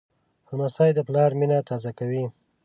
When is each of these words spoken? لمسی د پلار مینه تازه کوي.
لمسی 0.49 0.89
د 0.95 0.99
پلار 1.07 1.31
مینه 1.39 1.57
تازه 1.69 1.91
کوي. 1.99 2.23